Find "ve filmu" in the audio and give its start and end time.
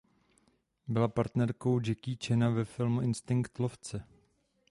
2.49-3.01